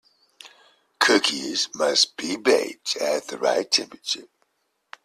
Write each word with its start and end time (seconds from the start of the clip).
Cookies 1.01 1.69
must 1.75 2.17
be 2.17 2.35
baked 2.35 2.95
at 2.95 3.27
the 3.27 3.37
right 3.37 3.69
temperature. 3.69 4.25